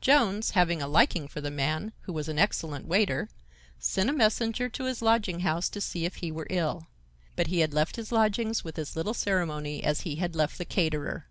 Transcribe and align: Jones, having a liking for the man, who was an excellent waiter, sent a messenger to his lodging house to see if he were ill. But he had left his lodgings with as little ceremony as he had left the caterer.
Jones, 0.00 0.50
having 0.58 0.82
a 0.82 0.88
liking 0.88 1.28
for 1.28 1.40
the 1.40 1.52
man, 1.52 1.92
who 2.00 2.12
was 2.12 2.28
an 2.28 2.36
excellent 2.36 2.88
waiter, 2.88 3.28
sent 3.78 4.10
a 4.10 4.12
messenger 4.12 4.68
to 4.68 4.86
his 4.86 5.02
lodging 5.02 5.38
house 5.38 5.68
to 5.68 5.80
see 5.80 6.04
if 6.04 6.16
he 6.16 6.32
were 6.32 6.48
ill. 6.50 6.88
But 7.36 7.46
he 7.46 7.60
had 7.60 7.72
left 7.72 7.94
his 7.94 8.10
lodgings 8.10 8.64
with 8.64 8.76
as 8.76 8.96
little 8.96 9.14
ceremony 9.14 9.84
as 9.84 10.00
he 10.00 10.16
had 10.16 10.34
left 10.34 10.58
the 10.58 10.64
caterer. 10.64 11.28